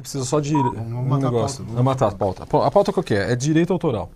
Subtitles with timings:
[0.00, 1.64] Precisa só de um negócio.
[1.64, 2.42] Vamos matar a pauta.
[2.44, 3.32] A pauta qual que é?
[3.32, 4.10] É direito autoral.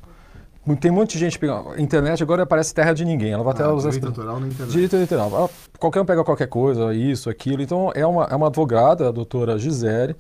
[0.80, 1.80] Tem um monte de gente pegando.
[1.80, 3.30] Internet agora parece terra de ninguém.
[3.32, 3.90] Ela vai até Ah, usar.
[3.90, 4.72] direito autoral na internet.
[4.72, 5.30] Direito autoral.
[5.32, 7.62] Ela- Qualquer um pega qualquer coisa, isso, aquilo.
[7.62, 10.16] Então é uma, é uma advogada, a doutora Gisele.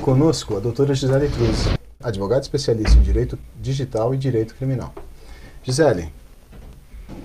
[0.00, 1.68] Conosco, a doutora Gisele Cruz,
[2.02, 4.92] advogada especialista em direito digital e direito criminal.
[5.68, 6.10] Gisele,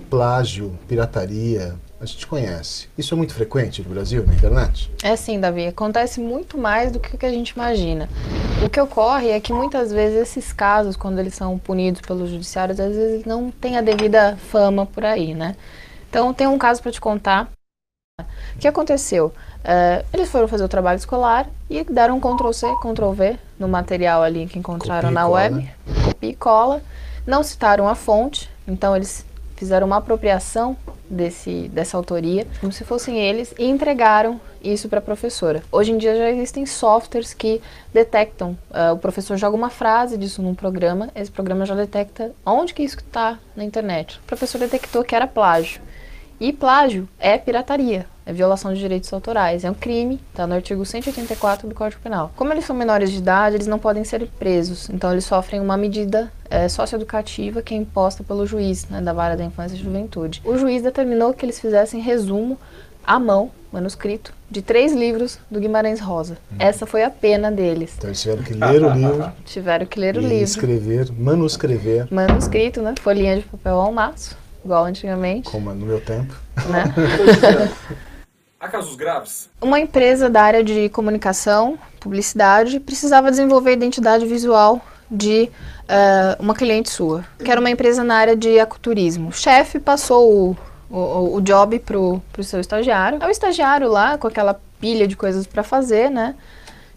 [0.10, 2.90] plágio, pirataria, a gente conhece.
[2.98, 4.92] Isso é muito frequente no Brasil, na internet?
[5.02, 5.66] É sim, Davi.
[5.68, 8.10] Acontece muito mais do que o que a gente imagina.
[8.62, 12.82] O que ocorre é que muitas vezes esses casos, quando eles são punidos pelos judiciários,
[12.82, 15.56] às vezes não tem a devida fama por aí, né?
[16.10, 17.50] Então, tem um caso para te contar.
[18.20, 19.34] O que aconteceu?
[19.64, 24.48] Eh, eles foram fazer o trabalho escolar e deram um Ctrl-C, Ctrl-V no material ali
[24.48, 25.72] que encontraram Copia na cola, web.
[26.04, 26.82] Copia e cola.
[27.26, 30.76] Não citaram a fonte, então eles fizeram uma apropriação
[31.10, 35.64] desse, dessa autoria, como se fossem eles, e entregaram isso para a professora.
[35.72, 37.62] Hoje em dia já existem softwares que
[37.94, 42.74] detectam, ah, o professor joga uma frase disso num programa, esse programa já detecta onde
[42.74, 44.20] que isso está na internet.
[44.20, 45.82] O professor detectou que era plágio.
[46.40, 50.86] E plágio é pirataria, é violação de direitos autorais, é um crime, está no artigo
[50.86, 52.32] 184 do Código Penal.
[52.36, 55.78] Como eles são menores de idade, eles não podem ser presos, então eles sofrem uma
[55.78, 60.40] medida é, socioeducativa que é imposta pelo juiz né, da vara da infância e juventude.
[60.46, 62.60] O juiz determinou que eles fizessem resumo
[63.04, 66.38] à mão, manuscrito, de três livros do Guimarães Rosa.
[66.60, 67.96] Essa foi a pena deles.
[67.98, 70.44] Então eles tiveram que ler o livro Tiveram que ler o e livro.
[70.44, 72.94] escrever, manuscrever, Manuscrito, né?
[73.02, 76.36] Folhinha de papel ao maço, igual antigamente, como no meu tempo.
[76.70, 76.84] né?
[78.60, 79.50] Há casos graves?
[79.60, 85.50] Uma empresa da área de comunicação, publicidade, precisava desenvolver identidade visual de
[85.88, 89.30] eh, uma cliente sua, que era uma empresa na área de ecoturismo.
[89.30, 90.58] O chefe passou o,
[90.90, 93.20] o, o job pro, pro seu estagiário.
[93.22, 96.36] Aí O estagiário lá, com aquela pilha de coisas para fazer, né?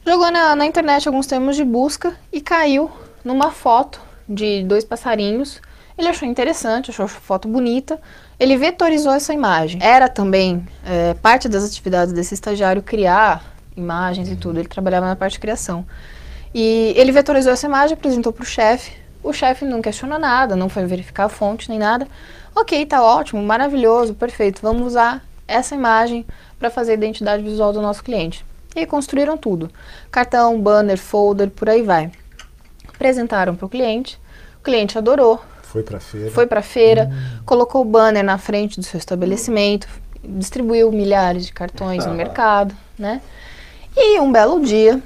[0.05, 2.91] Jogou na, na internet alguns termos de busca e caiu
[3.25, 5.61] numa foto de dois passarinhos.
[5.99, 7.99] Ele achou interessante, achou a foto bonita.
[8.39, 9.81] Ele vetorizou essa imagem.
[9.83, 13.43] Era também é, parte das atividades desse estagiário criar
[13.77, 14.59] imagens e tudo.
[14.59, 15.87] Ele trabalhava na parte de criação.
[16.59, 18.93] E ele vetorizou essa imagem, apresentou para o chefe.
[19.23, 22.09] O chefe não questionou nada, não foi verificar a fonte nem nada.
[22.55, 24.63] Ok, tá ótimo, maravilhoso, perfeito.
[24.63, 26.25] Vamos usar essa imagem
[26.59, 28.43] para fazer a identidade visual do nosso cliente.
[28.75, 29.71] E aí construíram tudo:
[30.11, 32.11] cartão, banner, folder, por aí vai.
[32.89, 34.19] Apresentaram para o cliente.
[34.59, 36.31] O cliente adorou, Foi pra feira.
[36.31, 37.11] foi para feira,
[37.45, 39.87] colocou o banner na frente do seu estabelecimento,
[40.25, 43.21] distribuiu milhares de cartões no mercado, né?
[43.95, 45.03] E um belo dia,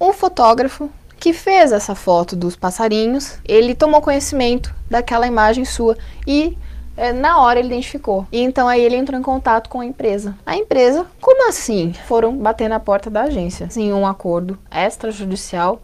[0.00, 5.96] um fotógrafo que fez essa foto dos passarinhos, ele tomou conhecimento daquela imagem sua
[6.26, 6.56] e
[6.96, 8.26] eh, na hora ele identificou.
[8.30, 10.36] E então aí ele entrou em contato com a empresa.
[10.44, 11.92] A empresa, como assim?
[12.06, 15.80] Foram bater na porta da agência, em um acordo extrajudicial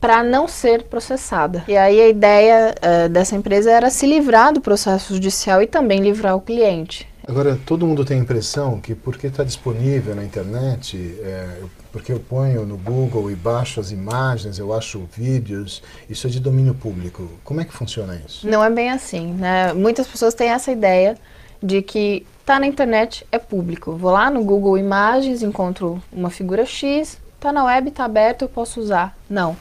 [0.00, 1.62] para não ser processada.
[1.68, 6.00] E aí a ideia eh, dessa empresa era se livrar do processo judicial e também
[6.00, 7.09] livrar o cliente.
[7.30, 11.60] Agora, todo mundo tem a impressão que porque está disponível na internet, é,
[11.92, 16.40] porque eu ponho no Google e baixo as imagens, eu acho vídeos, isso é de
[16.40, 17.30] domínio público.
[17.44, 18.48] Como é que funciona isso?
[18.48, 19.72] Não é bem assim, né?
[19.72, 21.16] Muitas pessoas têm essa ideia
[21.62, 23.92] de que tá na internet é público.
[23.92, 28.48] Vou lá no Google Imagens, encontro uma figura X, tá na web, tá aberto, eu
[28.48, 29.16] posso usar.
[29.30, 29.56] Não.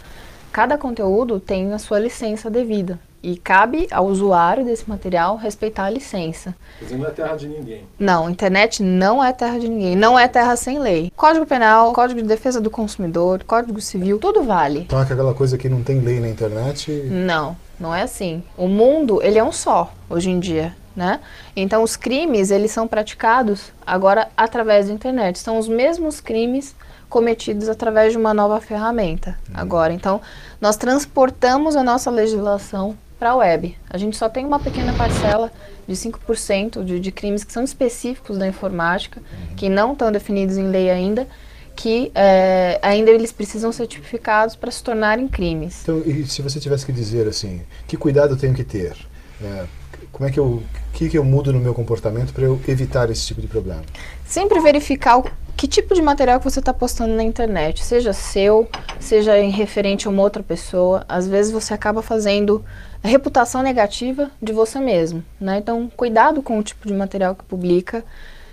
[0.52, 3.00] Cada conteúdo tem a sua licença devida.
[3.22, 6.56] E cabe ao usuário desse material respeitar a licença.
[6.80, 7.84] Quer dizer, não é terra de ninguém.
[8.00, 11.12] Não, internet não é terra de ninguém, não é terra sem lei.
[11.18, 14.80] Código Penal, Código de Defesa do Consumidor, Código Civil, tudo vale.
[14.80, 16.92] Então é aquela coisa que não tem lei na internet.
[16.92, 18.42] Não, não é assim.
[18.56, 21.20] O mundo, ele é um só, hoje em dia, né?
[21.56, 25.40] Então, os crimes, eles são praticados agora através da internet.
[25.40, 26.74] São os mesmos crimes
[27.10, 29.92] cometidos através de uma nova ferramenta agora.
[29.92, 30.22] Então,
[30.62, 33.78] nós transportamos a nossa legislação para a web.
[33.90, 35.52] A gente só tem uma pequena parcela
[35.86, 39.22] de 5% de, de crimes que são específicos da informática,
[39.58, 41.28] que não estão definidos em lei ainda,
[41.76, 45.82] que eh, ainda eles precisam ser tipificados para se tornarem crimes.
[45.84, 48.96] Então, e se você tivesse que dizer assim, que cuidado eu tenho que ter?
[49.42, 49.66] É,
[50.12, 50.62] como é que eu,
[50.94, 53.82] que que eu mudo no meu comportamento para eu evitar esse tipo de problema?
[54.26, 55.26] Sempre verificar o,
[55.60, 60.08] que tipo de material que você está postando na internet, seja seu, seja em referente
[60.08, 61.04] a uma outra pessoa.
[61.06, 62.64] Às vezes você acaba fazendo
[63.04, 65.58] a reputação negativa de você mesmo, né?
[65.58, 68.06] Então, cuidado com o tipo de material que publica.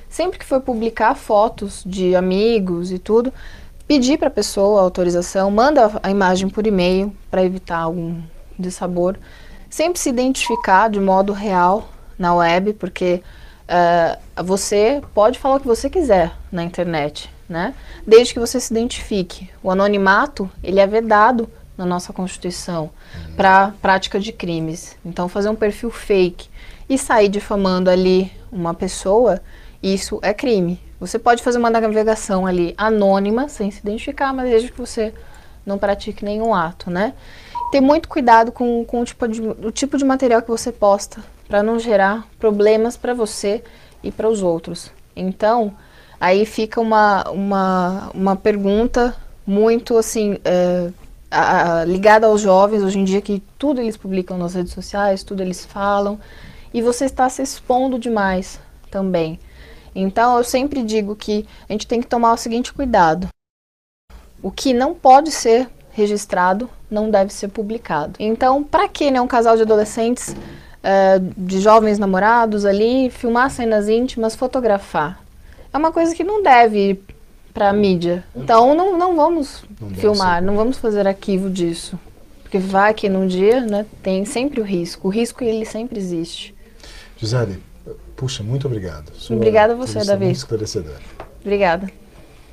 [0.08, 3.32] Sempre que for publicar fotos de amigos e tudo,
[3.86, 8.20] pedir para a pessoa autorização, manda a imagem por e-mail para evitar algum
[8.58, 9.16] dissabor.
[9.70, 11.88] sempre se identificar de modo real
[12.18, 13.22] na web, porque
[13.68, 17.74] uh, você pode falar o que você quiser na internet, né?
[18.06, 19.50] Desde que você se identifique.
[19.62, 22.90] O anonimato, ele é vedado na nossa Constituição
[23.36, 24.96] para prática de crimes.
[25.04, 26.48] Então, fazer um perfil fake
[26.88, 29.40] e sair difamando ali uma pessoa,
[29.82, 30.80] isso é crime.
[30.98, 35.12] Você pode fazer uma navegação ali anônima, sem se identificar, mas desde que você
[35.64, 37.12] não pratique nenhum ato, né?
[37.70, 41.22] Ter muito cuidado com, com o, tipo de, o tipo de material que você posta,
[41.48, 43.62] para não gerar problemas para você
[44.02, 44.90] e para os outros.
[45.14, 45.74] Então,
[46.20, 49.16] aí fica uma, uma, uma pergunta
[49.46, 50.90] muito assim, é,
[51.30, 55.22] a, a, ligada aos jovens hoje em dia, que tudo eles publicam nas redes sociais,
[55.22, 56.18] tudo eles falam,
[56.74, 58.60] e você está se expondo demais
[58.90, 59.38] também.
[59.94, 63.28] Então, eu sempre digo que a gente tem que tomar o seguinte cuidado.
[64.42, 68.14] O que não pode ser registrado não deve ser publicado.
[68.18, 70.36] Então, para que né, um casal de adolescentes,
[70.86, 75.20] uh, de jovens namorados ali, filmar cenas íntimas, fotografar?
[75.72, 77.00] É uma coisa que não deve ir
[77.52, 78.24] para a mídia.
[78.34, 81.98] Então, não, não vamos não filmar, não vamos fazer arquivo disso.
[82.42, 85.08] Porque vai que num dia né, tem sempre o risco.
[85.08, 86.54] O risco, ele sempre existe.
[87.16, 87.60] Gisele,
[88.16, 89.12] Puxa, muito obrigado.
[89.14, 90.24] Sua Obrigada a você, Davi.
[90.24, 90.96] Muito esclarecedor.
[91.42, 91.90] Obrigada.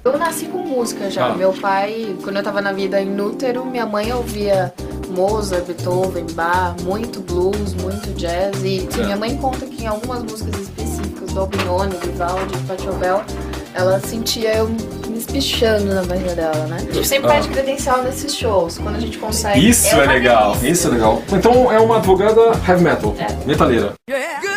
[0.04, 1.28] Eu nasci com música já.
[1.28, 1.36] Ah.
[1.36, 4.74] Meu pai, quando eu estava na vida inútero, minha mãe ouvia
[5.14, 8.64] Mozart, Beethoven, Bach, muito blues, muito jazz.
[8.64, 9.04] E é.
[9.04, 13.24] minha mãe conta que em algumas músicas específicas do Albinoni, Vivaldi, Pachelbel,
[13.74, 16.78] ela sentia eu me espichando na barriga dela, né?
[16.78, 17.34] A gente sempre ah.
[17.34, 19.68] pede credencial nesses shows, quando a gente consegue.
[19.68, 21.22] Isso é, é legal, isso é legal.
[21.32, 23.46] Então é uma advogada heavy metal, é.
[23.46, 23.94] metaleira.
[24.10, 24.53] Yeah.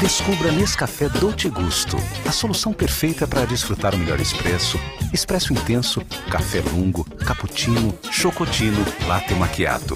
[0.00, 1.96] Descubra Nescafé Dolce Gusto,
[2.28, 4.78] a solução perfeita para desfrutar o melhor expresso,
[5.12, 9.94] expresso intenso, café lungo, cappuccino, chocotino, latte macchiato.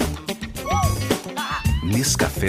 [1.82, 2.46] Nescafé